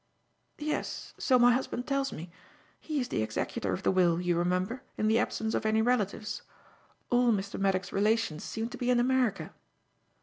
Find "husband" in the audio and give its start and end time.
1.53-1.85